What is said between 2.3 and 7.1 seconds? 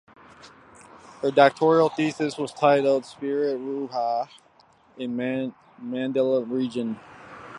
was titled "Spirit Ruha in Mandaean Religion".